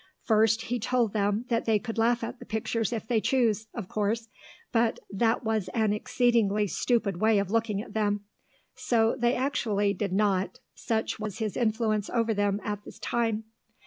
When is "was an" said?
5.43-5.93